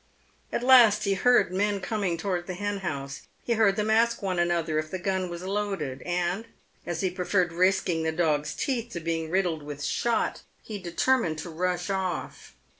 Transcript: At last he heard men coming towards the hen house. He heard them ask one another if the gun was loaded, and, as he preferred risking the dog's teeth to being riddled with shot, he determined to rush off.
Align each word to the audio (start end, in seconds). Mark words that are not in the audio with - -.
At 0.51 0.63
last 0.63 1.03
he 1.03 1.13
heard 1.13 1.53
men 1.53 1.79
coming 1.79 2.17
towards 2.17 2.47
the 2.47 2.55
hen 2.55 2.79
house. 2.79 3.21
He 3.43 3.53
heard 3.53 3.75
them 3.75 3.91
ask 3.91 4.19
one 4.23 4.39
another 4.39 4.79
if 4.79 4.89
the 4.89 4.97
gun 4.97 5.29
was 5.29 5.43
loaded, 5.43 6.01
and, 6.01 6.45
as 6.87 7.01
he 7.01 7.11
preferred 7.11 7.53
risking 7.53 8.01
the 8.01 8.11
dog's 8.11 8.55
teeth 8.55 8.91
to 8.93 8.99
being 8.99 9.29
riddled 9.29 9.61
with 9.61 9.83
shot, 9.83 10.41
he 10.63 10.79
determined 10.79 11.37
to 11.37 11.51
rush 11.51 11.91
off. 11.91 12.55